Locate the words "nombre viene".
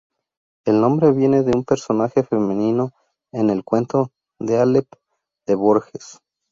0.81-1.43